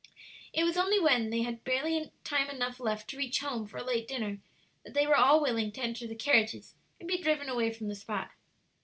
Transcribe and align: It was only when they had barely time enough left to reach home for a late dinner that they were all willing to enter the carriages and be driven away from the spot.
It 0.51 0.63
was 0.63 0.77
only 0.77 0.99
when 0.99 1.29
they 1.29 1.43
had 1.43 1.63
barely 1.63 2.11
time 2.23 2.49
enough 2.49 2.79
left 2.79 3.07
to 3.11 3.17
reach 3.17 3.41
home 3.41 3.67
for 3.67 3.77
a 3.77 3.83
late 3.83 4.07
dinner 4.07 4.39
that 4.83 4.95
they 4.95 5.05
were 5.05 5.15
all 5.15 5.39
willing 5.39 5.71
to 5.73 5.81
enter 5.81 6.07
the 6.07 6.15
carriages 6.15 6.73
and 6.99 7.07
be 7.07 7.21
driven 7.21 7.47
away 7.49 7.71
from 7.71 7.87
the 7.87 7.93
spot. 7.93 8.31